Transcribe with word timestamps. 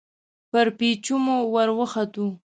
پر 0.51 0.67
پېچومو 0.77 1.37
ور 1.53 1.69
وختو. 1.77 2.27